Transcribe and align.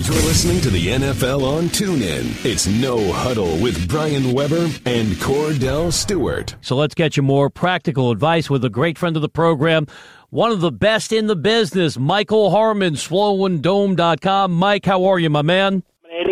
You're 0.00 0.14
listening 0.14 0.60
to 0.60 0.70
the 0.70 0.86
NFL 0.86 1.42
on 1.42 1.64
TuneIn. 1.64 2.44
It's 2.44 2.68
No 2.68 3.12
Huddle 3.12 3.58
with 3.58 3.88
Brian 3.88 4.32
Weber 4.32 4.68
and 4.86 5.08
Kordell 5.14 5.92
Stewart. 5.92 6.54
So 6.60 6.76
let's 6.76 6.94
get 6.94 7.16
you 7.16 7.24
more 7.24 7.50
practical 7.50 8.12
advice 8.12 8.48
with 8.48 8.64
a 8.64 8.70
great 8.70 8.96
friend 8.96 9.16
of 9.16 9.22
the 9.22 9.28
program, 9.28 9.88
one 10.30 10.52
of 10.52 10.60
the 10.60 10.70
best 10.70 11.12
in 11.12 11.26
the 11.26 11.34
business, 11.34 11.98
Michael 11.98 12.52
Harmon, 12.52 12.94
SwollenDome.com. 12.94 14.52
Mike, 14.52 14.84
how 14.86 15.04
are 15.04 15.18
you, 15.18 15.30
my 15.30 15.42
man? 15.42 15.82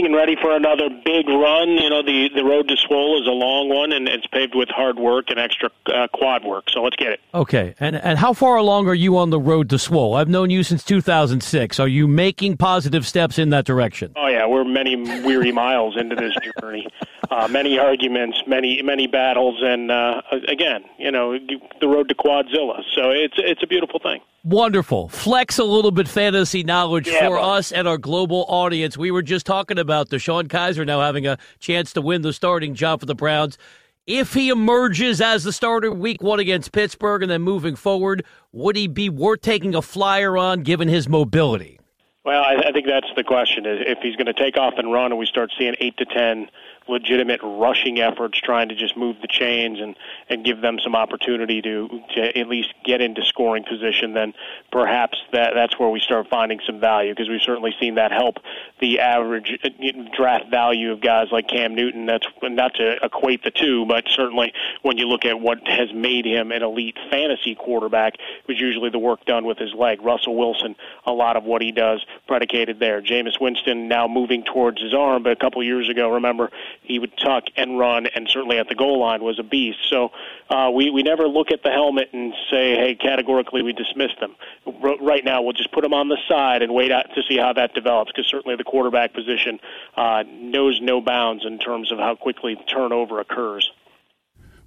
And 0.05 0.15
ready 0.15 0.37
for 0.41 0.55
another 0.55 0.89
big 1.05 1.29
run. 1.29 1.69
You 1.71 1.91
know, 1.91 2.03
the 2.03 2.29
the 2.35 2.45
road 2.45 2.69
to 2.69 2.77
Swole 2.77 3.21
is 3.21 3.27
a 3.27 3.33
long 3.33 3.69
one, 3.69 3.93
and 3.93 4.09
it's 4.09 4.27
paved 4.27 4.55
with 4.55 4.69
hard 4.69 4.99
work 4.99 5.31
and 5.31 5.39
extra 5.39 5.71
uh, 5.87 6.09
quad 6.13 6.45
work. 6.45 6.65
So 6.71 6.83
let's 6.83 6.97
get 6.97 7.13
it. 7.13 7.21
Okay, 7.35 7.75
and 7.81 7.97
and 7.97 8.19
how 8.19 8.33
far 8.33 8.57
along 8.57 8.89
are 8.89 8.95
you 8.95 9.17
on 9.17 9.31
the 9.31 9.41
road 9.41 9.71
to 9.71 9.79
Swole? 9.79 10.15
I've 10.15 10.29
known 10.29 10.51
you 10.51 10.63
since 10.63 10.85
2006. 10.85 11.81
Are 11.81 11.89
you 11.89 12.07
making 12.07 12.57
positive 12.57 13.07
steps 13.07 13.39
in 13.39 13.51
that 13.51 13.65
direction? 13.65 14.13
Oh 14.17 14.27
yeah, 14.27 14.47
we're 14.47 14.65
many 14.65 14.97
weary 15.23 15.53
miles 15.53 15.97
into 15.97 16.17
this 16.17 16.35
journey. 16.61 16.87
Uh, 17.31 17.49
many 17.49 17.79
arguments, 17.79 18.43
many 18.47 18.83
many 18.83 19.07
battles, 19.07 19.61
and 19.63 19.91
uh, 19.91 20.23
again, 20.49 20.85
you 20.99 21.11
know, 21.11 21.39
the 21.81 21.89
road 21.89 22.09
to 22.09 22.15
Quadzilla. 22.15 22.83
So 22.95 23.11
it's 23.11 23.35
it's 23.39 23.63
a 23.63 23.67
beautiful 23.67 24.01
thing. 24.01 24.21
Wonderful. 24.45 25.09
Flex 25.09 25.59
a 25.59 25.65
little 25.65 25.91
bit 25.91 26.07
fantasy 26.07 26.63
knowledge 26.63 27.09
yeah, 27.09 27.27
for 27.27 27.37
buddy. 27.37 27.59
us 27.59 27.73
and 27.73 27.89
our 27.89 27.99
global 27.99 28.45
audience. 28.49 28.97
We 28.97 29.11
were 29.11 29.23
just 29.23 29.45
talking 29.45 29.77
about 29.77 30.09
DeShone 30.09 30.45
Kizer 30.45 30.87
now 30.87 31.01
having 31.01 31.27
a 31.27 31.37
chance 31.59 31.93
to 31.95 32.01
win 32.01 32.23
the 32.23 32.33
starting 32.33 32.75
job 32.75 33.01
for 33.01 33.07
the 33.07 33.15
Browns. 33.17 33.59
If 34.07 34.35
he 34.35 34.51
emerges 34.51 35.21
as 35.21 35.43
the 35.43 35.53
starter 35.53 35.91
week 35.91 36.23
one 36.23 36.39
against 36.39 36.71
Pittsburgh 36.71 37.23
and 37.23 37.31
then 37.31 37.43
moving 37.43 37.75
forward, 37.75 38.25
would 38.53 38.77
he 38.77 38.87
be 38.87 39.09
worth 39.09 39.41
taking 39.41 39.75
a 39.75 39.83
flyer 39.83 40.37
on 40.39 40.63
given 40.63 40.87
his 40.87 41.09
mobility? 41.09 41.81
Well, 42.25 42.41
I, 42.41 42.69
I 42.69 42.73
think 42.73 42.87
that's 42.87 43.11
the 43.17 43.25
question. 43.25 43.65
If 43.67 43.99
he's 44.03 44.15
going 44.15 44.27
to 44.27 44.33
take 44.33 44.57
off 44.57 44.75
and 44.79 44.93
run 44.93 45.11
and 45.11 45.19
we 45.19 45.27
start 45.27 45.53
seeing 45.59 45.75
8 45.81 45.97
to 45.97 46.05
10 46.05 46.49
legitimate 46.89 47.41
rushing 47.43 48.01
efforts 48.01 48.39
trying 48.41 48.69
to 48.69 48.75
just 48.75 48.97
move 48.97 49.17
the 49.21 49.29
chains 49.29 49.81
and 49.81 49.97
and 50.29 50.45
give 50.45 50.61
them 50.61 50.79
some 50.83 50.95
opportunity 50.95 51.61
to 51.61 51.89
to 52.15 52.39
at 52.39 52.49
least 52.49 52.73
get 52.85 53.01
into 53.01 53.25
scoring 53.25 53.65
position 53.65 54.15
then 54.15 54.33
perhaps 54.71 55.19
that 55.33 55.53
that's 55.55 55.79
where 55.79 55.89
we 55.89 56.01
start 56.01 56.29
finding 56.29 56.61
some 56.65 56.79
value 56.81 57.13
because 57.13 57.29
we've 57.29 57.43
certainly 57.43 57.75
seen 57.81 57.97
that 57.97 58.13
help 58.13 58.37
the 58.81 59.01
average 59.01 59.59
uh, 59.65 59.69
draft 60.17 60.51
value 60.51 60.93
of 60.93 61.01
guys 61.01 61.29
like 61.33 61.49
Cam 61.49 61.75
Newton. 61.75 62.07
That's 62.07 62.27
not 62.43 62.75
to 62.75 63.05
equate 63.05 63.43
the 63.43 63.51
two 63.51 63.85
but 63.87 64.05
certainly 64.09 64.53
when 64.83 64.97
you 64.97 65.09
look 65.09 65.25
at 65.25 65.41
what 65.41 65.67
has 65.67 65.93
made 65.93 66.25
him 66.25 66.53
an 66.53 66.63
elite 66.63 66.97
fantasy 67.11 67.55
quarterback 67.55 68.15
was 68.47 68.61
usually 68.61 68.91
the 68.91 68.99
work 68.99 69.25
done 69.25 69.45
with 69.45 69.59
his 69.59 69.75
leg. 69.75 70.03
Russell 70.03 70.37
Wilson 70.37 70.77
a 71.05 71.13
lot 71.13 71.37
of 71.37 71.45
what 71.45 71.63
he 71.63 71.73
does 71.73 72.05
predicated 72.27 72.79
there. 72.79 73.03
Jameis 73.03 73.41
Winston 73.41 73.89
now 73.89 74.07
moving 74.07 74.45
towards 74.45 74.81
his 74.81 74.95
arm 74.95 75.23
but 75.23 75.33
a 75.33 75.37
couple 75.37 75.63
years 75.63 75.89
ago 75.89 76.11
remember 76.11 76.51
he 76.83 76.99
would 76.99 77.17
tuck 77.19 77.45
and 77.57 77.79
run, 77.79 78.07
and 78.07 78.29
certainly 78.29 78.59
at 78.59 78.69
the 78.69 78.75
goal 78.75 79.01
line 79.01 79.23
was 79.23 79.39
a 79.39 79.43
beast. 79.43 79.79
So 79.91 80.13
uh, 80.49 80.71
we 80.73 80.91
we 80.91 81.03
never 81.03 81.27
look 81.27 81.51
at 81.51 81.63
the 81.63 81.71
helmet 81.71 82.11
and 82.13 82.33
say, 82.51 82.75
hey, 82.75 82.95
categorically 82.95 83.63
we 83.63 83.73
dismiss 83.73 84.11
them. 84.21 84.37
R- 84.67 84.99
right 85.01 85.25
now, 85.25 85.43
we'll 85.43 85.53
just 85.53 85.73
put 85.73 85.83
them 85.83 85.95
on 85.95 86.09
the 86.09 86.19
side 86.29 86.63
and 86.63 86.73
wait 86.73 86.93
out 86.93 87.07
to 87.15 87.23
see 87.29 87.37
how 87.37 87.53
that 87.55 87.75
develops, 87.75 88.13
because 88.13 88.29
certainly 88.29 88.57
the 88.57 88.65
quarterback 88.65 89.13
position 89.13 89.59
uh, 89.97 90.23
knows 90.29 90.81
no 90.81 91.01
bounds 91.01 91.45
in 91.45 91.59
terms 91.59 91.91
of 91.91 91.99
how 91.99 92.15
quickly 92.15 92.57
turnover 92.73 93.21
occurs. 93.21 93.71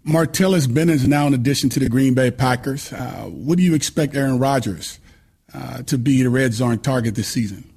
Martellus 0.06 0.74
Bennett 0.74 0.96
is 0.96 1.08
now 1.08 1.28
in 1.28 1.34
addition 1.34 1.70
to 1.70 1.80
the 1.80 1.90
Green 1.90 2.14
Bay 2.14 2.32
Packers. 2.32 2.92
Uh, 2.94 3.26
what 3.30 3.58
do 3.58 3.64
you 3.64 3.76
expect 3.76 4.16
Aaron 4.16 4.40
Rodgers 4.40 5.00
uh, 5.54 5.82
to 5.84 5.98
be 5.98 6.24
the 6.24 6.30
red 6.30 6.54
zone 6.54 6.80
target 6.80 7.16
this 7.16 7.28
season? 7.28 7.69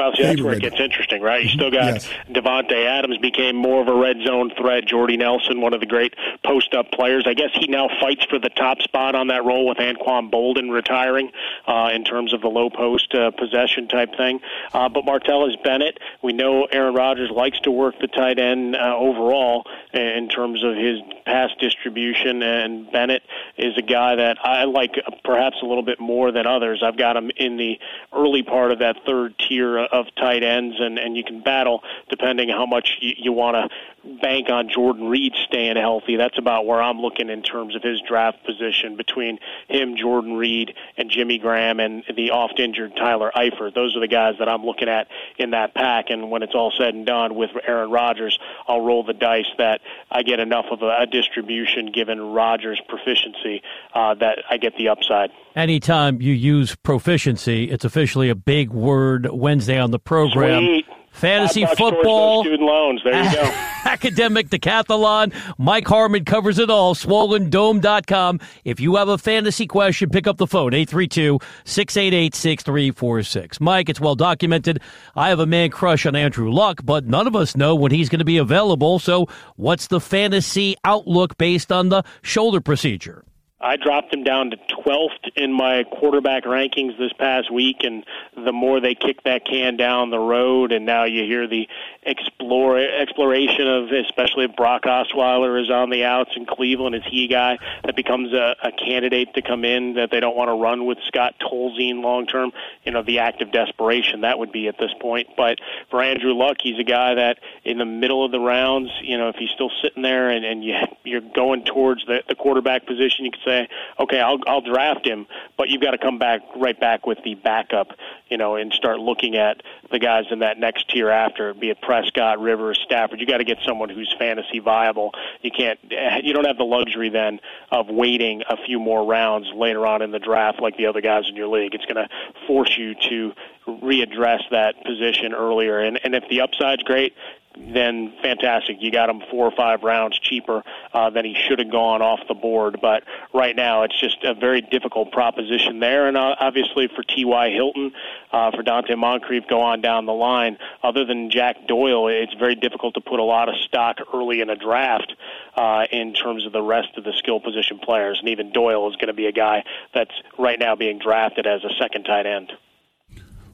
Well, 0.00 0.16
see, 0.16 0.22
that's 0.22 0.40
where 0.40 0.54
it 0.54 0.62
gets 0.62 0.80
interesting, 0.80 1.20
right? 1.20 1.42
You 1.42 1.50
still 1.50 1.70
got 1.70 1.92
yes. 1.92 2.08
Davante 2.30 2.86
Adams 2.86 3.18
became 3.18 3.54
more 3.54 3.82
of 3.82 3.88
a 3.88 3.94
red 3.94 4.16
zone 4.24 4.50
threat. 4.56 4.86
Jordy 4.86 5.18
Nelson, 5.18 5.60
one 5.60 5.74
of 5.74 5.80
the 5.80 5.86
great 5.86 6.14
post 6.42 6.72
up 6.72 6.90
players. 6.90 7.24
I 7.26 7.34
guess 7.34 7.50
he 7.52 7.66
now 7.66 7.90
fights 8.00 8.24
for 8.30 8.38
the 8.38 8.48
top 8.48 8.80
spot 8.80 9.14
on 9.14 9.26
that 9.26 9.44
role 9.44 9.68
with 9.68 9.76
Anquan 9.76 10.30
Boldin 10.30 10.70
retiring 10.72 11.32
uh, 11.66 11.90
in 11.92 12.04
terms 12.04 12.32
of 12.32 12.40
the 12.40 12.48
low 12.48 12.70
post 12.70 13.14
uh, 13.14 13.30
possession 13.32 13.88
type 13.88 14.16
thing. 14.16 14.40
Uh, 14.72 14.88
but 14.88 15.04
Martellus 15.04 15.62
Bennett, 15.62 15.98
we 16.22 16.32
know 16.32 16.64
Aaron 16.64 16.94
Rodgers 16.94 17.30
likes 17.30 17.60
to 17.60 17.70
work 17.70 17.96
the 18.00 18.06
tight 18.06 18.38
end 18.38 18.76
uh, 18.76 18.96
overall 18.96 19.66
in 19.92 20.30
terms 20.30 20.64
of 20.64 20.76
his 20.76 20.98
pass 21.26 21.50
distribution, 21.60 22.42
and 22.42 22.90
Bennett 22.90 23.22
is 23.58 23.76
a 23.76 23.82
guy 23.82 24.16
that 24.16 24.38
I 24.42 24.64
like 24.64 24.94
perhaps 25.24 25.58
a 25.62 25.66
little 25.66 25.82
bit 25.82 26.00
more 26.00 26.32
than 26.32 26.46
others. 26.46 26.82
I've 26.82 26.96
got 26.96 27.18
him 27.18 27.30
in 27.36 27.58
the 27.58 27.78
early 28.14 28.42
part 28.42 28.72
of 28.72 28.78
that 28.78 28.96
third 29.04 29.34
tier 29.38 29.89
of 29.92 30.06
tight 30.16 30.42
ends, 30.42 30.76
and 30.78 30.98
and 30.98 31.16
you 31.16 31.24
can 31.24 31.40
battle 31.40 31.82
depending 32.08 32.48
how 32.48 32.66
much 32.66 32.96
you, 33.00 33.14
you 33.16 33.32
want 33.32 33.56
to 33.56 33.99
bank 34.20 34.48
on 34.48 34.68
Jordan 34.68 35.08
Reed 35.08 35.34
staying 35.46 35.76
healthy. 35.76 36.16
That's 36.16 36.38
about 36.38 36.66
where 36.66 36.80
I'm 36.80 37.00
looking 37.00 37.28
in 37.28 37.42
terms 37.42 37.76
of 37.76 37.82
his 37.82 38.00
draft 38.06 38.44
position 38.44 38.96
between 38.96 39.38
him, 39.68 39.96
Jordan 39.96 40.34
Reed, 40.34 40.74
and 40.96 41.10
Jimmy 41.10 41.38
Graham, 41.38 41.80
and 41.80 42.02
the 42.14 42.30
oft 42.30 42.58
injured 42.58 42.96
Tyler 42.96 43.30
Eifert. 43.34 43.74
Those 43.74 43.96
are 43.96 44.00
the 44.00 44.08
guys 44.08 44.34
that 44.38 44.48
I'm 44.48 44.64
looking 44.64 44.88
at 44.88 45.08
in 45.38 45.50
that 45.50 45.74
pack. 45.74 46.06
And 46.08 46.30
when 46.30 46.42
it's 46.42 46.54
all 46.54 46.72
said 46.76 46.94
and 46.94 47.06
done 47.06 47.34
with 47.34 47.50
Aaron 47.66 47.90
Rodgers, 47.90 48.38
I'll 48.66 48.80
roll 48.80 49.04
the 49.04 49.12
dice 49.12 49.50
that 49.58 49.80
I 50.10 50.22
get 50.22 50.40
enough 50.40 50.66
of 50.70 50.82
a, 50.82 51.02
a 51.02 51.06
distribution 51.06 51.92
given 51.92 52.20
Rodgers' 52.20 52.80
proficiency 52.88 53.62
uh, 53.94 54.14
that 54.14 54.38
I 54.48 54.56
get 54.56 54.76
the 54.76 54.88
upside. 54.88 55.30
Anytime 55.54 56.22
you 56.22 56.32
use 56.32 56.74
proficiency, 56.76 57.70
it's 57.70 57.84
officially 57.84 58.28
a 58.28 58.34
big 58.34 58.70
word 58.70 59.28
Wednesday 59.30 59.78
on 59.78 59.90
the 59.90 59.98
program. 59.98 60.64
Sweet. 60.64 60.86
Fantasy 61.10 61.66
football, 61.66 62.42
student 62.42 62.62
loans. 62.62 63.00
There 63.04 63.24
you 63.24 63.32
go. 63.32 63.42
academic 63.84 64.48
decathlon. 64.48 65.34
Mike 65.58 65.86
Harmon 65.86 66.24
covers 66.24 66.58
it 66.58 66.70
all. 66.70 66.94
SwollenDome.com. 66.94 68.40
If 68.64 68.80
you 68.80 68.96
have 68.96 69.08
a 69.08 69.18
fantasy 69.18 69.66
question, 69.66 70.08
pick 70.10 70.26
up 70.26 70.38
the 70.38 70.46
phone 70.46 70.72
832-688-6346. 70.72 73.60
Mike, 73.60 73.88
it's 73.88 74.00
well 74.00 74.14
documented. 74.14 74.80
I 75.14 75.28
have 75.28 75.40
a 75.40 75.46
man 75.46 75.70
crush 75.70 76.06
on 76.06 76.16
Andrew 76.16 76.50
Luck, 76.50 76.80
but 76.84 77.06
none 77.06 77.26
of 77.26 77.36
us 77.36 77.56
know 77.56 77.74
when 77.74 77.92
he's 77.92 78.08
going 78.08 78.20
to 78.20 78.24
be 78.24 78.38
available. 78.38 78.98
So, 78.98 79.28
what's 79.56 79.88
the 79.88 80.00
fantasy 80.00 80.76
outlook 80.84 81.36
based 81.36 81.70
on 81.72 81.90
the 81.90 82.02
shoulder 82.22 82.60
procedure? 82.60 83.24
I 83.60 83.76
dropped 83.76 84.14
him 84.14 84.24
down 84.24 84.50
to 84.50 84.56
12th 84.56 85.36
in 85.36 85.52
my 85.52 85.84
quarterback 85.84 86.44
rankings 86.44 86.96
this 86.98 87.12
past 87.12 87.52
week, 87.52 87.78
and 87.82 88.04
the 88.34 88.52
more 88.52 88.80
they 88.80 88.94
kick 88.94 89.22
that 89.24 89.44
can 89.44 89.76
down 89.76 90.08
the 90.08 90.18
road, 90.18 90.72
and 90.72 90.86
now 90.86 91.04
you 91.04 91.24
hear 91.24 91.46
the 91.46 91.68
explore 92.02 92.78
exploration 92.78 93.68
of, 93.68 93.90
especially 93.92 94.46
if 94.46 94.56
Brock 94.56 94.84
Osweiler 94.84 95.62
is 95.62 95.70
on 95.70 95.90
the 95.90 96.04
outs 96.04 96.30
in 96.36 96.46
Cleveland, 96.46 96.94
is 96.94 97.02
he 97.10 97.26
a 97.26 97.28
guy 97.28 97.58
that 97.84 97.96
becomes 97.96 98.32
a, 98.32 98.56
a 98.62 98.72
candidate 98.72 99.34
to 99.34 99.42
come 99.42 99.66
in 99.66 99.94
that 99.94 100.10
they 100.10 100.20
don't 100.20 100.36
want 100.36 100.48
to 100.48 100.54
run 100.54 100.86
with 100.86 100.96
Scott 101.06 101.34
Tolzien 101.42 102.02
long 102.02 102.26
term? 102.26 102.52
You 102.84 102.92
know, 102.92 103.02
the 103.02 103.18
act 103.18 103.42
of 103.42 103.52
desperation 103.52 104.22
that 104.22 104.38
would 104.38 104.52
be 104.52 104.68
at 104.68 104.78
this 104.78 104.92
point. 105.00 105.28
But 105.36 105.58
for 105.90 106.02
Andrew 106.02 106.32
Luck, 106.32 106.56
he's 106.62 106.78
a 106.78 106.84
guy 106.84 107.14
that 107.14 107.38
in 107.64 107.76
the 107.76 107.84
middle 107.84 108.24
of 108.24 108.32
the 108.32 108.40
rounds, 108.40 108.90
you 109.02 109.18
know, 109.18 109.28
if 109.28 109.36
he's 109.36 109.50
still 109.50 109.70
sitting 109.82 110.02
there 110.02 110.30
and, 110.30 110.46
and 110.46 110.64
you, 110.64 110.76
you're 111.04 111.20
going 111.20 111.64
towards 111.66 112.06
the, 112.06 112.22
the 112.26 112.34
quarterback 112.34 112.86
position, 112.86 113.26
you 113.26 113.30
could 113.30 113.40
say, 113.44 113.49
okay, 113.98 114.20
I'll 114.20 114.38
I'll 114.46 114.60
draft 114.60 115.06
him, 115.06 115.26
but 115.56 115.68
you've 115.68 115.82
got 115.82 115.92
to 115.92 115.98
come 115.98 116.18
back 116.18 116.40
right 116.56 116.78
back 116.78 117.06
with 117.06 117.18
the 117.24 117.34
backup, 117.34 117.88
you 118.28 118.36
know, 118.36 118.56
and 118.56 118.72
start 118.72 118.98
looking 118.98 119.36
at 119.36 119.62
the 119.90 119.98
guys 119.98 120.24
in 120.30 120.40
that 120.40 120.58
next 120.58 120.88
tier 120.90 121.10
after, 121.10 121.52
be 121.54 121.70
it 121.70 121.80
Prescott, 121.80 122.40
Rivers, 122.40 122.80
Stafford. 122.84 123.20
You 123.20 123.26
got 123.26 123.38
to 123.38 123.44
get 123.44 123.58
someone 123.66 123.88
who's 123.88 124.14
fantasy 124.18 124.60
viable. 124.60 125.12
You 125.42 125.50
can't, 125.50 125.78
eh, 125.90 126.20
you 126.22 126.32
don't 126.32 126.46
have 126.46 126.58
the 126.58 126.64
luxury 126.64 127.10
then 127.10 127.40
of 127.70 127.88
waiting 127.88 128.42
a 128.48 128.56
few 128.56 128.78
more 128.78 129.04
rounds 129.04 129.48
later 129.54 129.86
on 129.86 130.02
in 130.02 130.10
the 130.10 130.18
draft 130.18 130.60
like 130.60 130.76
the 130.76 130.86
other 130.86 131.00
guys 131.00 131.24
in 131.28 131.36
your 131.36 131.48
league. 131.48 131.74
It's 131.74 131.86
going 131.86 131.96
to 131.96 132.08
force 132.46 132.76
you 132.78 132.94
to 133.08 133.32
readdress 133.66 134.42
that 134.50 134.82
position 134.84 135.34
earlier. 135.34 135.78
And 135.80 136.00
and 136.02 136.14
if 136.14 136.24
the 136.28 136.40
upside's 136.40 136.82
great, 136.82 137.14
then 137.56 138.12
fantastic. 138.22 138.76
You 138.80 138.92
got 138.92 139.10
him 139.10 139.22
four 139.30 139.46
or 139.46 139.50
five 139.50 139.82
rounds 139.82 140.18
cheaper 140.18 140.62
uh, 140.92 141.10
than 141.10 141.24
he 141.24 141.34
should 141.34 141.58
have 141.58 141.70
gone 141.70 142.00
off 142.00 142.20
the 142.28 142.34
board. 142.34 142.78
But 142.80 143.02
right 143.34 143.56
now, 143.56 143.82
it's 143.82 143.98
just 143.98 144.22
a 144.22 144.34
very 144.34 144.60
difficult 144.60 145.10
proposition 145.10 145.80
there. 145.80 146.06
And 146.06 146.16
uh, 146.16 146.36
obviously 146.38 146.88
for 146.94 147.02
T.Y. 147.02 147.50
Hilton, 147.50 147.92
uh, 148.32 148.52
for 148.52 148.62
Donte 148.62 148.96
Moncrief, 148.96 149.44
go 149.48 149.60
on 149.60 149.80
down 149.80 150.06
the 150.06 150.12
line. 150.12 150.58
Other 150.82 151.04
than 151.04 151.30
Jack 151.30 151.66
Doyle, 151.66 152.08
it's 152.08 152.34
very 152.34 152.54
difficult 152.54 152.94
to 152.94 153.00
put 153.00 153.18
a 153.18 153.24
lot 153.24 153.48
of 153.48 153.56
stock 153.56 153.96
early 154.14 154.40
in 154.40 154.48
a 154.48 154.56
draft 154.56 155.12
uh, 155.56 155.86
in 155.90 156.14
terms 156.14 156.46
of 156.46 156.52
the 156.52 156.62
rest 156.62 156.96
of 156.96 157.04
the 157.04 157.12
skill 157.18 157.40
position 157.40 157.80
players. 157.80 158.18
And 158.20 158.28
even 158.28 158.52
Doyle 158.52 158.88
is 158.88 158.96
going 158.96 159.08
to 159.08 159.12
be 159.12 159.26
a 159.26 159.32
guy 159.32 159.64
that's 159.92 160.14
right 160.38 160.58
now 160.58 160.76
being 160.76 161.00
drafted 161.00 161.46
as 161.46 161.64
a 161.64 161.70
second 161.80 162.04
tight 162.04 162.26
end. 162.26 162.52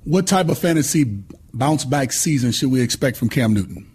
What 0.05 0.27
type 0.27 0.49
of 0.49 0.59
fantasy 0.59 1.25
bounce 1.59 1.85
back 1.85 2.13
season 2.13 2.53
should 2.53 2.71
we 2.71 2.81
expect 2.81 3.17
from 3.17 3.29
Cam 3.29 3.55
Newton? 3.55 3.91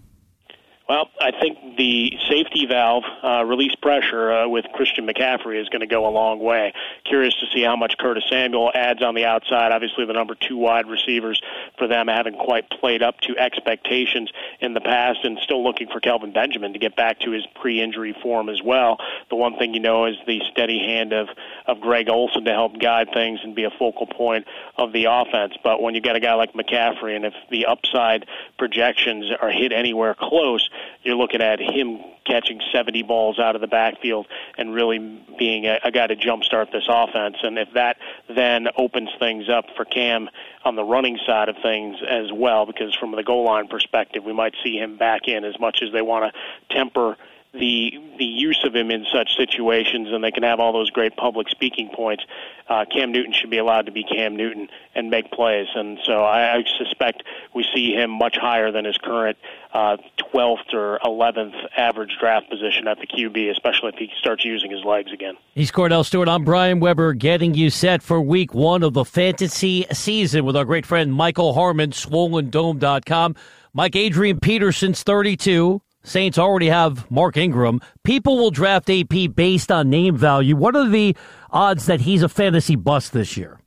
Well, 0.90 1.10
I 1.22 1.31
think 1.40 1.58
the 1.77 2.13
safety 2.29 2.65
valve 2.65 3.03
uh, 3.23 3.44
release 3.45 3.75
pressure 3.75 4.31
uh, 4.31 4.47
with 4.47 4.65
Christian 4.73 5.07
McCaffrey 5.07 5.62
is 5.62 5.69
going 5.69 5.81
to 5.81 5.88
go 5.88 6.07
a 6.07 6.12
long 6.12 6.39
way. 6.39 6.73
Curious 7.06 7.33
to 7.35 7.45
see 7.53 7.62
how 7.62 7.75
much 7.75 7.97
Curtis 7.97 8.23
Samuel 8.29 8.71
adds 8.73 9.01
on 9.01 9.15
the 9.15 9.25
outside. 9.25 9.71
Obviously, 9.71 10.06
the 10.06 10.13
number 10.13 10.35
two 10.35 10.57
wide 10.57 10.88
receivers 10.88 11.41
for 11.77 11.88
them 11.88 12.07
haven't 12.07 12.38
quite 12.38 12.69
played 12.69 13.01
up 13.01 13.19
to 13.21 13.38
expectations 13.38 14.31
in 14.59 14.73
the 14.73 14.81
past, 14.81 15.19
and 15.23 15.39
still 15.39 15.63
looking 15.63 15.88
for 15.88 16.00
Kelvin 16.00 16.33
Benjamin 16.33 16.73
to 16.73 16.79
get 16.79 16.95
back 16.95 17.19
to 17.21 17.31
his 17.31 17.45
pre-injury 17.56 18.15
form 18.21 18.50
as 18.50 18.62
well. 18.62 18.97
The 19.29 19.35
one 19.35 19.57
thing 19.57 19.74
you 19.74 19.79
know 19.79 20.06
is 20.06 20.15
the 20.27 20.41
steady 20.51 20.79
hand 20.79 21.13
of 21.13 21.29
of 21.67 21.79
Greg 21.79 22.09
Olsen 22.09 22.45
to 22.45 22.51
help 22.51 22.79
guide 22.79 23.09
things 23.13 23.39
and 23.44 23.56
be 23.56 23.63
a 23.63 23.71
focal 23.71 24.07
point 24.07 24.45
of 24.77 24.91
the 24.94 25.06
offense. 25.06 25.53
But 25.63 25.81
when 25.81 25.95
you 25.95 26.01
got 26.01 26.15
a 26.15 26.19
guy 26.19 26.33
like 26.33 26.53
McCaffrey, 26.53 27.15
and 27.15 27.25
if 27.25 27.33
the 27.50 27.67
upside 27.67 28.25
projections 28.57 29.31
are 29.41 29.50
hit 29.50 29.71
anywhere 29.71 30.15
close, 30.19 30.69
you're 31.03 31.15
looking 31.15 31.41
at 31.41 31.59
him 31.62 32.00
catching 32.25 32.62
70 32.72 33.04
balls 33.04 33.40
out 33.40 33.56
of 33.56 33.62
the 33.62 33.68
backfield 33.68 34.28
and 34.58 34.74
really 34.74 35.00
being 35.38 35.66
a, 35.66 35.80
a 35.84 35.92
guy 35.92 36.08
to 36.08 36.16
jumpstart 36.16 36.72
this 36.72 36.86
offense. 36.88 37.38
And 37.42 37.58
if 37.58 37.69
that 37.74 37.98
then 38.30 38.68
opens 38.78 39.10
things 39.19 39.50
up 39.50 39.66
for 39.75 39.86
Cam 39.86 40.30
on 40.63 40.75
the 40.75 40.84
running 40.84 41.18
side 41.25 41.50
of 41.50 41.56
things 41.63 41.98
as 42.08 42.31
well, 42.31 42.66
because 42.66 42.96
from 42.96 43.12
the 43.12 43.24
goal 43.24 43.46
line 43.46 43.68
perspective, 43.68 44.24
we 44.24 44.34
might 44.34 44.54
see 44.63 44.78
him 44.78 44.98
back 44.98 45.28
in 45.28 45.44
as 45.44 45.60
much 45.60 45.81
as 45.81 45.92
they 45.92 46.02
want 46.02 46.31
to 46.31 46.75
temper 46.75 47.18
the 47.53 47.94
the 48.18 48.25
use 48.25 48.62
of 48.63 48.75
him 48.75 48.92
in 48.92 49.06
such 49.12 49.36
situations, 49.36 50.09
and 50.12 50.24
they 50.24 50.31
can 50.31 50.44
have 50.44 50.59
all 50.59 50.71
those 50.71 50.89
great 50.89 51.15
public 51.18 51.50
speaking 51.50 51.89
points. 51.94 52.24
Uh, 52.69 52.86
Cam 52.86 53.12
Newton 53.12 53.33
should 53.33 53.50
be 53.50 53.57
allowed 53.57 53.88
to 53.88 53.92
be 53.92 54.03
Cam 54.03 54.38
Newton 54.38 54.69
and 54.95 55.09
make 55.09 55.31
plays, 55.31 55.68
and 55.75 56.00
so 56.03 56.24
I, 56.24 56.56
I 56.57 56.63
suspect 56.77 57.24
we 57.53 57.65
see 57.74 57.94
him 57.94 58.09
much 58.09 58.38
higher 58.38 58.71
than 58.71 58.86
his 58.86 58.98
current 58.98 59.38
uh, 59.74 59.98
12th 60.33 60.74
or 60.74 61.00
11th 61.03 61.56
average 61.75 62.15
draft 62.19 62.50
position 62.50 62.88
at 62.88 63.00
the 63.00 63.07
QB, 63.07 63.50
especially 63.51 63.89
if 63.89 63.95
he 63.95 64.09
starts 64.19 64.45
using 64.45 64.71
his 64.71 64.86
legs 64.86 65.12
again. 65.12 65.36
He's 65.53 65.71
Kordell 65.71 66.06
Stewart. 66.06 66.30
I'm 66.30 66.45
Brian 66.45 66.80
Weber, 66.80 67.13
getting 67.13 67.53
you 67.53 67.69
set 67.69 68.01
for 68.01 68.21
Week 68.21 68.53
One 68.53 68.83
of 68.83 68.94
the 68.94 69.03
fantasy 69.03 69.86
season 69.92 70.45
with 70.45 70.56
our 70.56 70.65
great 70.65 70.86
friend 70.86 71.13
Michael 71.13 71.53
Harmon, 71.53 71.92
SwollenDome.com. 71.92 73.36
Mike 73.74 73.95
Adrian 73.95 74.39
Peterson's 74.39 75.03
32. 75.03 75.81
Saints 76.03 76.38
already 76.38 76.69
have 76.69 77.09
Mark 77.12 77.38
Ingram. 77.38 77.80
People 78.03 78.38
will 78.38 78.51
draft 78.51 78.89
AP 78.89 79.36
based 79.36 79.71
on 79.71 79.89
name 79.89 80.15
value. 80.15 80.56
What 80.56 80.75
are 80.75 80.88
the 80.88 81.15
odds 81.51 81.86
that 81.86 82.01
he's 82.01 82.24
a 82.24 82.30
fantasy 82.30 82.75
bust 82.75 83.13
this 83.13 83.38
year? 83.38 83.59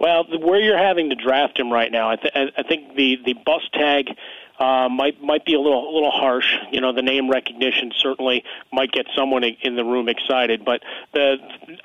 Well, 0.00 0.24
where 0.40 0.58
you're 0.58 0.78
having 0.78 1.10
to 1.10 1.16
draft 1.16 1.58
him 1.58 1.70
right 1.70 1.92
now, 1.92 2.10
I, 2.10 2.16
th- 2.16 2.52
I 2.56 2.62
think 2.62 2.96
the 2.96 3.18
the 3.24 3.34
bust 3.44 3.70
tag 3.74 4.06
uh, 4.58 4.88
might 4.88 5.22
might 5.22 5.44
be 5.44 5.54
a 5.54 5.60
little 5.60 5.90
a 5.90 5.92
little 5.92 6.10
harsh. 6.10 6.54
You 6.72 6.80
know, 6.80 6.92
the 6.92 7.02
name 7.02 7.30
recognition 7.30 7.92
certainly 7.98 8.42
might 8.72 8.92
get 8.92 9.06
someone 9.14 9.44
in 9.44 9.76
the 9.76 9.84
room 9.84 10.08
excited, 10.08 10.64
but 10.64 10.82
the 11.12 11.36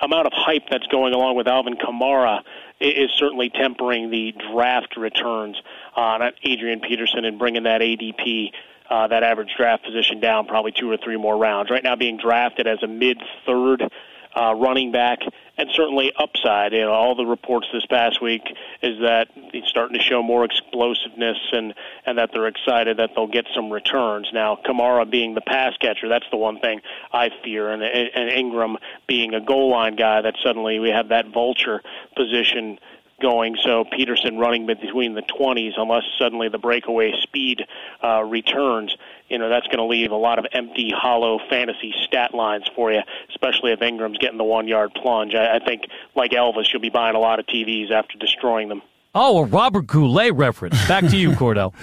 amount 0.01 0.27
of 0.27 0.33
hype 0.33 0.63
that's 0.69 0.87
going 0.87 1.13
along 1.13 1.35
with 1.35 1.47
Alvin 1.47 1.75
Kamara 1.75 2.41
is 2.79 3.09
certainly 3.15 3.49
tempering 3.49 4.11
the 4.11 4.33
draft 4.51 4.95
returns 4.97 5.61
on 5.95 6.21
Adrian 6.43 6.79
Peterson 6.79 7.25
and 7.25 7.37
bringing 7.37 7.63
that 7.63 7.81
ADP 7.81 8.51
uh, 8.89 9.07
that 9.07 9.23
average 9.23 9.53
draft 9.57 9.83
position 9.83 10.19
down 10.19 10.47
probably 10.47 10.71
two 10.71 10.89
or 10.89 10.97
three 10.97 11.17
more 11.17 11.37
rounds. 11.37 11.69
Right 11.69 11.83
now, 11.83 11.95
being 11.95 12.17
drafted 12.17 12.67
as 12.67 12.81
a 12.83 12.87
mid 12.87 13.21
third 13.45 13.89
uh, 14.35 14.53
running 14.53 14.91
back, 14.91 15.19
and 15.57 15.69
certainly 15.73 16.11
upside. 16.17 16.73
You 16.73 16.81
know, 16.81 16.91
all 16.91 17.15
the 17.15 17.25
reports 17.25 17.67
this 17.71 17.85
past 17.85 18.21
week 18.21 18.41
is 18.81 18.99
that 18.99 19.29
he's 19.51 19.63
starting 19.65 19.97
to 19.97 20.03
show 20.03 20.21
more 20.21 20.43
explosiveness, 20.43 21.37
and 21.51 21.73
and 22.05 22.17
that 22.17 22.31
they're 22.33 22.47
excited 22.47 22.97
that 22.97 23.11
they'll 23.15 23.27
get 23.27 23.45
some 23.55 23.71
returns. 23.71 24.29
Now, 24.33 24.57
Kamara 24.63 25.09
being 25.09 25.35
the 25.35 25.41
pass 25.41 25.75
catcher, 25.77 26.09
that's 26.09 26.25
the 26.31 26.37
one 26.37 26.59
thing 26.59 26.81
I 27.13 27.29
fear, 27.43 27.71
and 27.71 27.81
and 27.81 28.29
Ingram 28.29 28.77
being 29.07 29.33
a 29.33 29.41
goal 29.41 29.69
line 29.69 29.95
guy, 29.95 30.21
that 30.21 30.35
suddenly 30.43 30.79
we 30.79 30.89
have 30.89 31.09
that 31.09 31.27
vulture 31.27 31.81
position 32.15 32.77
going. 33.21 33.55
So 33.63 33.85
Peterson 33.85 34.37
running 34.37 34.65
between 34.65 35.13
the 35.13 35.21
20s, 35.21 35.73
unless 35.77 36.03
suddenly 36.19 36.49
the 36.49 36.57
breakaway 36.57 37.13
speed 37.21 37.61
uh, 38.03 38.23
returns, 38.23 38.95
you 39.29 39.39
know 39.39 39.49
that's 39.49 39.67
going 39.67 39.79
to 39.79 39.85
leave 39.85 40.11
a 40.11 40.15
lot 40.15 40.39
of 40.39 40.45
empty, 40.51 40.91
hollow 40.95 41.39
fantasy 41.49 41.93
stat 42.03 42.33
lines 42.33 42.69
for 42.75 42.91
you, 42.91 43.01
especially 43.29 43.71
if 43.71 43.81
Ingram's 43.81 44.17
getting 44.17 44.37
the 44.37 44.43
one-yard 44.43 44.93
plunge. 44.93 45.33
I, 45.33 45.55
I 45.55 45.59
think, 45.59 45.83
like 46.15 46.31
Elvis, 46.31 46.71
you'll 46.71 46.81
be 46.81 46.89
buying 46.89 47.15
a 47.15 47.19
lot 47.19 47.39
of 47.39 47.45
TVs 47.47 47.91
after 47.91 48.17
destroying 48.17 48.69
them. 48.69 48.81
Oh, 49.17 49.39
a 49.39 49.45
Robert 49.45 49.87
Goulet 49.87 50.33
reference. 50.33 50.75
Back 50.89 51.05
to 51.07 51.15
you, 51.15 51.31
Kordell. 51.31 51.73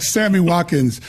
Sammy 0.00 0.38
Watkins 0.38 1.00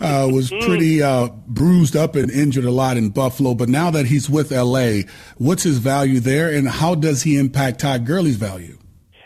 uh, 0.00 0.30
was 0.32 0.50
mm. 0.50 0.64
pretty 0.64 1.02
uh, 1.02 1.28
bruised 1.46 1.94
up 1.94 2.16
and 2.16 2.30
injured 2.30 2.64
a 2.64 2.70
lot 2.70 2.96
in 2.96 3.10
Buffalo, 3.10 3.54
but 3.54 3.68
now 3.68 3.90
that 3.90 4.06
he's 4.06 4.30
with 4.30 4.50
LA, 4.50 5.02
what's 5.36 5.62
his 5.62 5.76
value 5.76 6.20
there, 6.20 6.48
and 6.48 6.66
how 6.66 6.94
does 6.94 7.22
he 7.22 7.36
impact 7.36 7.80
Todd 7.80 8.06
Gurley's 8.06 8.36
value? 8.36 8.78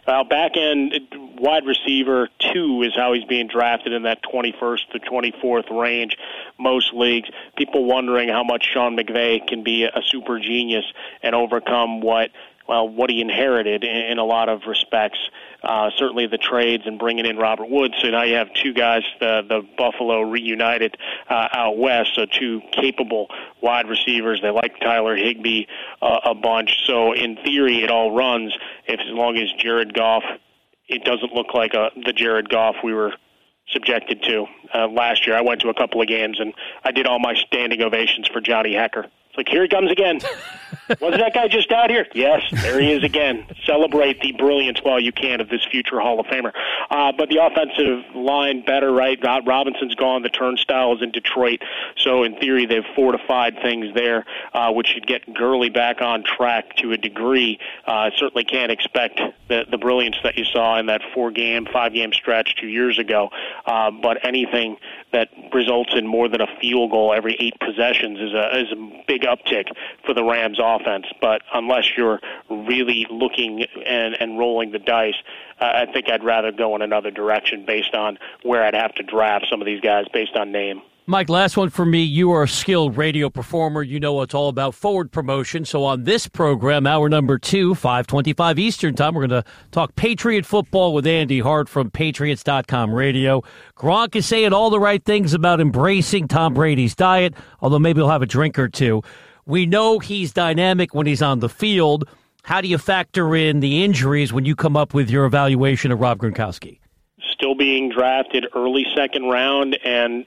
Well, 0.09 0.25
back 0.25 0.57
end 0.57 0.95
wide 1.39 1.67
receiver 1.67 2.31
two 2.39 2.83
is 2.83 2.97
how 2.97 3.13
he's 3.13 3.27
being 3.27 3.47
drafted 3.47 3.93
in 3.93 4.05
that 4.05 4.23
21st 4.23 4.89
to 4.93 5.01
24th 5.01 5.71
range. 5.71 6.17
Most 6.59 6.95
leagues, 6.95 7.29
people 7.59 7.85
wondering 7.85 8.31
how 8.31 8.43
much 8.43 8.65
Sean 8.73 8.97
McVay 8.97 9.47
can 9.47 9.63
be 9.63 9.85
a 9.85 10.01
super 10.07 10.41
genius 10.41 10.87
and 11.23 11.35
overcome 11.35 12.01
what 12.01 12.31
well 12.67 12.89
what 12.89 13.11
he 13.11 13.21
inherited 13.21 13.85
in, 13.85 13.97
in 13.97 14.19
a 14.19 14.25
lot 14.25 14.49
of 14.49 14.63
respects 14.67 15.19
uh, 15.63 15.91
certainly 15.97 16.27
the 16.27 16.39
trades 16.39 16.85
and 16.87 16.99
bringing 16.99 17.27
in 17.27 17.37
Robert 17.37 17.69
Woods. 17.69 17.95
So 18.01 18.09
now 18.09 18.23
you 18.23 18.35
have 18.37 18.53
two 18.55 18.73
guys, 18.73 19.03
the, 19.21 19.43
the 19.49 19.63
Buffalo 19.77 20.23
reunited 20.23 20.97
uh, 21.29 21.49
out 21.53 21.77
west, 21.79 22.15
so 22.15 22.27
two 22.27 22.61
capable 22.73 23.29
wide 23.61 23.89
receivers. 23.89 24.41
They 24.41 24.51
like 24.51 24.79
Tyler 24.81 25.17
Higbee 25.17 25.65
uh, 26.01 26.21
a 26.25 26.35
bunch. 26.35 26.87
So 26.87 27.13
in 27.13 27.37
theory, 27.45 27.83
it 27.83 27.91
all 27.91 28.13
runs 28.15 28.57
if 28.87 29.01
as 29.01 29.13
long 29.13 29.37
as 29.37 29.51
Jared 29.59 29.95
Goff, 29.95 30.23
it 30.87 31.05
doesn't 31.05 31.33
look 31.33 31.55
like 31.55 31.75
a, 31.75 31.91
the 32.05 32.13
Jared 32.13 32.49
Goff 32.49 32.77
we 32.85 32.95
were 32.95 33.13
subjected 33.71 34.23
to 34.23 34.47
uh, 34.75 34.89
last 34.89 35.27
year. 35.27 35.37
I 35.37 35.43
went 35.43 35.61
to 35.63 35.69
a 35.69 35.75
couple 35.75 36.01
of 36.01 36.09
games 36.09 36.41
and 36.41 36.55
I 36.85 36.93
did 36.93 37.07
all 37.07 37.19
my 37.19 37.35
standing 37.35 37.83
ovations 37.83 38.29
for 38.29 38.41
Johnny 38.41 38.75
Hekker. 38.75 39.05
It's 39.05 39.37
like 39.37 39.49
here 39.49 39.63
he 39.63 39.69
comes 39.69 39.91
again. 39.91 40.21
Wasn't 40.88 41.20
that 41.20 41.35
guy 41.35 41.49
just 41.49 41.70
out 41.70 41.90
here? 41.90 42.06
Yes, 42.14 42.43
there 42.62 42.81
he 42.81 42.93
is 42.93 43.05
again. 43.05 43.46
Celebrate 43.67 44.20
the 44.20 44.32
brilliance 44.32 44.81
while 44.82 44.99
you 44.99 45.12
can 45.12 45.40
of 45.40 45.49
this 45.49 45.64
future 45.70 46.00
Hall 46.00 46.19
of 46.19 46.26
Famer. 46.26 46.52
Uh, 46.90 47.12
but 47.12 47.29
the 47.29 47.37
offensive 47.37 48.05
line 48.14 48.64
better, 48.64 48.90
right? 48.90 49.19
Robinson's 49.23 49.94
gone. 49.94 50.23
The 50.23 50.31
turnstile 50.31 50.96
is 50.96 51.02
in 51.02 51.11
Detroit. 51.11 51.61
So 51.99 52.23
in 52.23 52.37
theory, 52.37 52.64
they've 52.64 52.85
fortified 52.96 53.58
things 53.61 53.94
there, 53.94 54.25
uh, 54.55 54.73
which 54.73 54.88
should 54.88 55.06
get 55.06 55.35
Gurley 55.35 55.69
back 55.69 56.00
on 56.00 56.25
track 56.25 56.76
to 56.76 56.93
a 56.93 56.96
degree. 56.96 57.58
Uh, 57.87 58.11
certainly 58.17 58.44
can't 58.44 58.73
expect 58.73 59.20
the, 59.49 59.67
the 59.70 59.79
brilliance 59.79 60.17
that 60.23 60.38
you 60.38 60.44
saw 60.44 60.79
in 60.79 60.87
that 60.87 61.02
four 61.14 61.31
game, 61.31 61.67
five 61.70 61.93
game 61.93 62.12
stretch 62.12 62.56
two 62.56 62.69
years 62.69 62.99
ago. 62.99 63.31
Uh, 63.67 63.90
but 63.90 64.25
anything 64.25 64.76
that 65.12 65.29
results 65.52 65.92
in 65.95 66.07
more 66.07 66.28
than 66.28 66.40
a 66.40 66.47
field 66.61 66.90
goal 66.90 67.14
every 67.14 67.35
eight 67.40 67.59
possessions 67.61 68.18
is 68.21 68.33
a, 68.35 68.59
is 68.59 68.73
a 68.73 69.02
big 69.07 69.23
uptick 69.23 69.64
for 70.04 70.14
the 70.14 70.23
Rams 70.23 70.59
offense 70.62 70.77
offense. 70.80 71.06
But 71.20 71.42
unless 71.52 71.97
you're 71.97 72.20
really 72.50 73.06
looking 73.11 73.64
and, 73.87 74.14
and 74.20 74.38
rolling 74.38 74.73
the 74.73 74.78
dice, 74.78 75.14
uh, 75.61 75.64
I 75.64 75.92
think 75.92 76.08
I'd 76.08 76.25
rather 76.25 76.52
go 76.52 76.75
in 76.76 76.82
another 76.82 77.11
direction 77.11 77.64
based 77.66 77.94
on 77.94 78.18
where 78.42 78.64
I'd 78.64 78.75
have 78.75 78.94
to 78.94 79.02
draft 79.02 79.47
some 79.50 79.61
of 79.61 79.66
these 79.66 79.80
guys 79.80 80.06
based 80.12 80.37
on 80.37 80.52
name. 80.52 80.82
Mike, 81.11 81.30
last 81.30 81.56
one 81.56 81.70
for 81.70 81.87
me. 81.87 82.02
You 82.02 82.32
are 82.32 82.42
a 82.42 82.49
skilled 82.49 82.99
radio 82.99 83.30
performer. 83.30 83.82
You 83.82 83.99
know 83.99 84.20
it's 84.20 84.35
all 84.35 84.50
about 84.50 84.75
forward 84.75 85.11
promotion. 85.11 85.64
So 85.64 85.82
on 85.85 86.04
this 86.04 86.28
program, 86.28 86.87
hour 86.87 87.08
number 87.08 87.38
two, 87.38 87.75
525 87.75 88.58
Eastern 88.58 88.94
Time, 88.94 89.14
we're 89.14 89.26
going 89.26 89.42
to 89.42 89.50
talk 89.70 89.97
Patriot 89.97 90.44
football 90.44 90.92
with 90.92 91.06
Andy 91.06 91.40
Hart 91.40 91.66
from 91.70 91.90
Patriots.com 91.90 92.92
radio. 92.92 93.42
Gronk 93.75 94.16
is 94.16 94.26
saying 94.26 94.52
all 94.52 94.68
the 94.68 94.78
right 94.78 95.02
things 95.02 95.32
about 95.32 95.62
embracing 95.62 96.28
Tom 96.28 96.52
Brady's 96.52 96.94
diet, 96.94 97.32
although 97.62 97.78
maybe 97.78 98.00
he'll 98.00 98.11
have 98.11 98.20
a 98.20 98.26
drink 98.26 98.58
or 98.58 98.68
two. 98.68 99.02
We 99.49 99.64
know 99.64 99.99
he's 99.99 100.35
dynamic 100.35 100.95
when 100.95 101.07
he's 101.07 101.23
on 101.23 101.38
the 101.38 101.49
field. 101.49 102.07
How 102.43 102.61
do 102.61 102.69
you 102.69 102.76
factor 102.76 103.35
in 103.35 103.61
the 103.61 103.83
injuries 103.83 104.31
when 104.31 104.45
you 104.45 104.55
come 104.55 104.76
up 104.76 104.93
with 104.93 105.09
your 105.09 105.25
evaluation 105.25 105.90
of 105.90 106.00
Rob 106.00 106.19
Gronkowski? 106.19 106.77
Still 107.38 107.54
being 107.54 107.88
drafted 107.88 108.49
early 108.52 108.85
second 108.97 109.25
round 109.28 109.78
and 109.85 110.26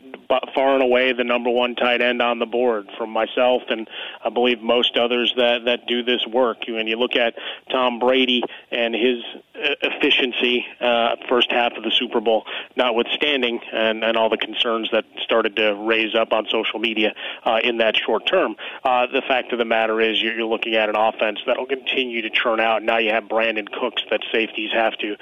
far 0.55 0.73
and 0.75 0.81
away 0.81 1.11
the 1.11 1.25
number 1.25 1.49
one 1.49 1.75
tight 1.75 2.01
end 2.01 2.21
on 2.21 2.39
the 2.39 2.45
board 2.45 2.89
from 2.97 3.09
myself 3.09 3.63
and 3.67 3.89
I 4.23 4.29
believe 4.29 4.61
most 4.61 4.97
others 4.97 5.33
that 5.35 5.65
that 5.65 5.87
do 5.87 6.03
this 6.03 6.25
work. 6.25 6.59
When 6.67 6.87
you 6.87 6.97
look 6.97 7.17
at 7.17 7.35
Tom 7.69 7.99
Brady 7.99 8.43
and 8.71 8.95
his 8.95 9.23
uh, 9.55 9.75
efficiency 9.81 10.65
uh, 10.79 11.17
first 11.27 11.51
half 11.51 11.73
of 11.73 11.83
the 11.83 11.91
Super 11.91 12.21
Bowl, 12.21 12.45
notwithstanding, 12.75 13.59
and, 13.73 14.03
and 14.03 14.15
all 14.15 14.29
the 14.29 14.37
concerns 14.37 14.89
that 14.91 15.05
started 15.21 15.55
to 15.57 15.75
raise 15.75 16.15
up 16.15 16.31
on 16.31 16.47
social 16.49 16.79
media 16.79 17.13
uh, 17.43 17.59
in 17.63 17.77
that 17.77 17.95
short 17.97 18.25
term, 18.25 18.55
uh, 18.83 19.07
the 19.07 19.21
fact 19.27 19.51
of 19.51 19.59
the 19.59 19.65
matter 19.65 19.99
is 19.99 20.21
you're, 20.21 20.33
you're 20.33 20.45
looking 20.45 20.75
at 20.75 20.89
an 20.89 20.95
offense 20.95 21.39
that 21.45 21.57
will 21.57 21.65
continue 21.65 22.21
to 22.21 22.29
churn 22.29 22.59
out. 22.59 22.83
Now 22.83 22.97
you 22.97 23.11
have 23.11 23.25
Brandin 23.25 23.69
Cooks 23.71 24.03
that 24.09 24.21
safeties 24.31 24.71
have 24.71 24.97
to 24.99 25.17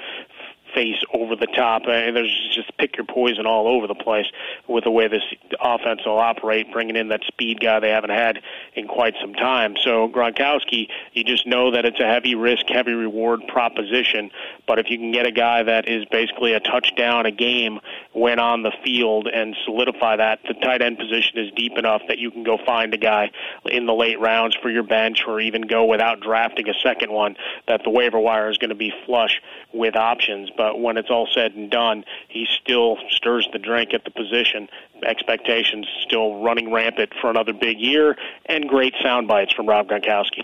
face 0.74 0.96
over 1.12 1.36
the 1.36 1.46
top. 1.46 1.82
Uh, 1.86 1.92
and 1.92 2.16
there's 2.16 2.50
just 2.54 2.76
pick 2.78 2.96
your 2.96 3.06
poison 3.06 3.46
all 3.46 3.66
over 3.68 3.86
the 3.86 3.94
place 3.94 4.26
with 4.68 4.84
the 4.84 4.90
way 4.90 5.08
this 5.08 5.22
offense 5.60 6.00
will 6.04 6.18
operate, 6.18 6.72
bringing 6.72 6.96
in 6.96 7.08
that 7.08 7.22
speed 7.24 7.60
guy 7.60 7.80
they 7.80 7.90
haven't 7.90 8.10
had 8.10 8.40
in 8.74 8.86
quite 8.86 9.14
some 9.20 9.34
time. 9.34 9.76
So 9.82 10.08
Gronkowski, 10.08 10.88
you 11.12 11.24
just 11.24 11.46
know 11.46 11.70
that 11.72 11.84
it's 11.84 12.00
a 12.00 12.06
heavy 12.06 12.34
risk, 12.34 12.66
heavy 12.68 12.92
reward 12.92 13.40
proposition. 13.48 14.30
But 14.66 14.78
if 14.78 14.90
you 14.90 14.98
can 14.98 15.12
get 15.12 15.26
a 15.26 15.32
guy 15.32 15.62
that 15.62 15.88
is 15.88 16.04
basically 16.06 16.52
a 16.52 16.60
touchdown 16.60 17.26
a 17.26 17.30
game 17.30 17.80
when 18.12 18.38
on 18.38 18.62
the 18.62 18.72
field 18.84 19.28
and 19.28 19.56
solidify 19.64 20.16
that, 20.16 20.40
the 20.46 20.54
tight 20.54 20.82
end 20.82 20.98
position 20.98 21.38
is 21.38 21.50
deep 21.56 21.76
enough 21.76 22.02
that 22.08 22.18
you 22.18 22.30
can 22.30 22.42
go 22.42 22.58
find 22.64 22.94
a 22.94 22.98
guy 22.98 23.30
in 23.66 23.86
the 23.86 23.94
late 23.94 24.20
rounds 24.20 24.56
for 24.62 24.70
your 24.70 24.82
bench 24.82 25.24
or 25.26 25.40
even 25.40 25.62
go 25.62 25.84
without 25.84 26.20
drafting 26.20 26.68
a 26.68 26.74
second 26.82 27.12
one 27.12 27.36
that 27.68 27.82
the 27.84 27.90
waiver 27.90 28.18
wire 28.18 28.50
is 28.50 28.58
going 28.58 28.70
to 28.70 28.74
be 28.74 28.92
flush 29.06 29.40
with 29.72 29.96
options. 29.96 30.50
But 30.60 30.78
when 30.78 30.98
it's 30.98 31.08
all 31.08 31.26
said 31.32 31.54
and 31.54 31.70
done, 31.70 32.04
he 32.28 32.46
still 32.60 32.98
stirs 33.08 33.48
the 33.50 33.58
drink 33.58 33.94
at 33.94 34.04
the 34.04 34.10
position. 34.10 34.68
Expectations 35.02 35.86
still 36.02 36.42
running 36.42 36.70
rampant 36.70 37.14
for 37.18 37.30
another 37.30 37.54
big 37.54 37.80
year, 37.80 38.14
and 38.44 38.68
great 38.68 38.92
sound 39.02 39.26
bites 39.26 39.54
from 39.54 39.66
Rob 39.66 39.88
Gronkowski. 39.88 40.42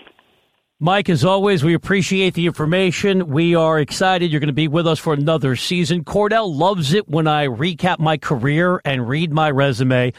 Mike, 0.79 1.07
as 1.07 1.23
always, 1.23 1.63
we 1.63 1.75
appreciate 1.75 2.33
the 2.33 2.47
information. 2.47 3.27
We 3.27 3.53
are 3.53 3.79
excited 3.79 4.31
you're 4.31 4.39
going 4.39 4.47
to 4.47 4.53
be 4.53 4.67
with 4.67 4.87
us 4.87 4.97
for 4.97 5.13
another 5.13 5.55
season. 5.55 6.03
Kordell 6.03 6.51
loves 6.51 6.95
it 6.95 7.07
when 7.07 7.27
I 7.27 7.45
recap 7.45 7.99
my 7.99 8.17
career 8.17 8.81
and 8.83 9.07
read 9.07 9.31
my 9.31 9.51
resume. 9.51 10.13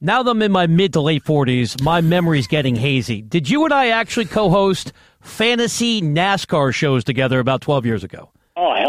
Now 0.00 0.22
that 0.22 0.30
I'm 0.30 0.40
in 0.40 0.50
my 0.50 0.66
mid 0.66 0.94
to 0.94 1.02
late 1.02 1.24
40s, 1.24 1.82
my 1.82 2.00
memory's 2.00 2.46
getting 2.46 2.74
hazy. 2.74 3.20
Did 3.20 3.50
you 3.50 3.64
and 3.64 3.74
I 3.74 3.88
actually 3.88 4.24
co 4.24 4.48
host 4.48 4.94
fantasy 5.20 6.00
NASCAR 6.00 6.72
shows 6.72 7.04
together 7.04 7.38
about 7.38 7.60
12 7.60 7.84
years 7.84 8.02
ago? 8.02 8.31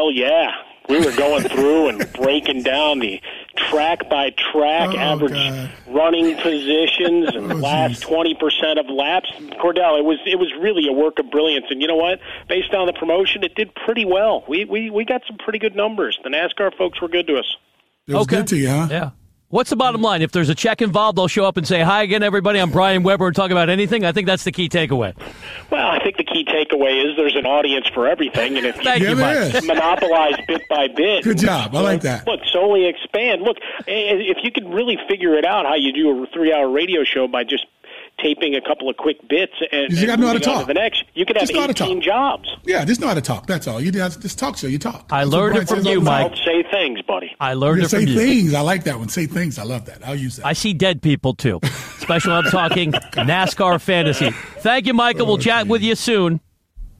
Hell 0.03 0.11
yeah. 0.11 0.51
We 0.89 0.99
were 0.99 1.15
going 1.15 1.43
through 1.43 1.87
and 1.87 2.11
breaking 2.13 2.63
down 2.63 2.99
the 2.99 3.21
track 3.55 4.09
by 4.09 4.31
track 4.31 4.89
Oh, 4.93 4.97
average 4.97 5.31
God. 5.31 5.71
running 5.87 6.35
positions 6.35 7.33
and 7.33 7.49
Oh, 7.53 7.55
last 7.55 8.01
twenty 8.01 8.35
percent 8.35 8.77
of 8.79 8.87
laps. 8.89 9.31
Kordell, 9.63 9.97
it 9.97 10.03
was 10.03 10.17
it 10.25 10.37
was 10.37 10.51
really 10.59 10.89
a 10.89 10.91
work 10.91 11.19
of 11.19 11.31
brilliance, 11.31 11.67
and 11.69 11.81
you 11.81 11.87
know 11.87 11.95
what? 11.95 12.19
Based 12.49 12.73
on 12.73 12.85
the 12.87 12.91
promotion, 12.93 13.45
it 13.45 13.55
did 13.55 13.73
pretty 13.75 14.03
well. 14.03 14.43
We 14.49 14.65
we 14.65 14.89
we 14.89 15.05
got 15.05 15.21
some 15.25 15.37
pretty 15.37 15.59
good 15.59 15.73
numbers. 15.73 16.19
The 16.21 16.29
NASCAR 16.29 16.75
folks 16.77 17.01
were 17.01 17.07
good 17.07 17.27
to 17.27 17.37
us. 17.37 17.55
It 18.05 18.15
was 18.15 18.23
Okay. 18.23 18.35
good 18.37 18.47
to 18.47 18.57
you, 18.57 18.67
huh? 18.67 18.87
Yeah. 18.91 19.09
What's 19.53 19.69
the 19.69 19.75
bottom 19.75 20.01
line? 20.01 20.23
If 20.23 20.31
there's 20.31 20.49
a 20.49 20.55
check 20.55 20.81
involved, 20.81 21.15
they'll 21.15 21.27
show 21.27 21.45
up 21.45 21.57
and 21.57 21.67
say, 21.67 21.81
Hi 21.81 22.01
again, 22.01 22.23
everybody. 22.23 22.57
I'm 22.57 22.71
Brian 22.71 23.03
Weber 23.03 23.27
and 23.27 23.35
talk 23.35 23.51
about 23.51 23.69
anything. 23.69 24.03
I 24.03 24.11
think 24.11 24.25
that's 24.25 24.43
the 24.43 24.51
key 24.51 24.67
takeaway. 24.67 25.15
Well, 25.69 25.89
I 25.89 26.03
think 26.03 26.17
the 26.17 26.23
key 26.23 26.43
takeaway 26.43 27.05
is 27.07 27.15
there's 27.17 27.35
an 27.35 27.45
audience 27.45 27.87
for 27.93 28.07
everything, 28.07 28.57
and 28.57 28.65
if 28.65 28.77
Thank 28.77 29.03
you 29.03 29.15
Yeah, 29.15 29.45
you, 29.45 29.51
there 29.51 29.61
monopolize 29.61 30.43
bit 30.47 30.67
by 30.69 30.87
bit. 30.87 31.23
Good 31.23 31.37
job. 31.37 31.75
I 31.75 31.81
like 31.81 32.01
that. 32.01 32.25
Look, 32.25 32.39
solely 32.51 32.87
expand. 32.87 33.43
Look, 33.43 33.57
if 33.85 34.37
you 34.41 34.51
could 34.51 34.73
really 34.73 34.97
figure 35.07 35.35
it 35.35 35.45
out 35.45 35.67
how 35.67 35.75
you 35.75 35.93
do 35.93 36.23
a 36.23 36.27
three-hour 36.33 36.67
radio 36.71 37.03
show 37.03 37.27
by 37.27 37.43
just 37.43 37.67
taping 38.21 38.55
a 38.55 38.61
couple 38.61 38.89
of 38.89 38.95
quick 38.97 39.17
bits 39.27 39.53
and, 39.71 39.83
You 39.83 39.89
just 39.89 40.01
and 40.01 40.07
gotta 40.07 40.21
know 40.21 40.27
how 40.27 40.33
to 40.33 40.39
moving 40.39 40.49
on 40.53 40.57
talk. 40.59 40.67
the 40.67 40.73
next, 40.75 41.03
you 41.13 41.25
could 41.25 41.35
have 41.35 41.41
Just 41.47 41.53
know 41.53 41.61
how 41.61 41.67
to 41.67 41.83
18 41.83 41.97
talk. 41.97 42.03
jobs. 42.05 42.49
Yeah, 42.63 42.85
just 42.85 43.01
know 43.01 43.07
how 43.07 43.13
to 43.13 43.21
talk. 43.21 43.47
That's 43.47 43.67
all. 43.67 43.81
You 43.81 43.91
do 43.91 43.99
this 44.09 44.35
talk 44.35 44.55
show. 44.57 44.67
You 44.67 44.79
talk. 44.79 45.07
I 45.11 45.19
That's 45.25 45.31
learned 45.31 45.57
it 45.57 45.67
Brian 45.67 45.83
from 45.83 45.91
you, 45.91 45.99
all 45.99 46.05
time. 46.05 46.23
Mike. 46.23 46.35
Don't 46.35 46.45
say 46.45 46.63
things, 46.71 47.01
buddy. 47.01 47.35
I 47.39 47.53
learned 47.55 47.79
Yeah, 47.79 47.85
it 47.85 47.89
say 47.89 47.99
from 48.05 48.07
you. 48.13 48.17
things. 48.19 48.53
I 48.53 48.61
like 48.61 48.83
that 48.85 48.99
one. 48.99 49.09
Say 49.09 49.25
things. 49.25 49.59
I 49.59 49.63
love 49.63 49.85
that. 49.85 50.07
I'll 50.07 50.15
use 50.15 50.37
that. 50.37 50.45
I 50.45 50.53
see 50.53 50.73
dead 50.73 51.01
people 51.01 51.33
too, 51.33 51.59
especially 51.63 52.33
when 52.33 52.45
I'm 52.45 52.51
talking 52.51 52.91
NASCAR 53.13 53.81
fantasy. 53.81 54.29
Thank 54.59 54.85
you, 54.87 54.93
Michael. 54.93 55.25
We'll 55.25 55.35
oh, 55.35 55.39
chat 55.39 55.67
with 55.67 55.81
you 55.81 55.95
soon. 55.95 56.39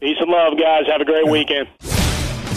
Peace 0.01 0.17
and 0.20 0.29
love, 0.29 0.58
guys. 0.60 0.84
Have 0.91 1.00
a 1.00 1.05
great 1.05 1.27
weekend. 1.27 1.67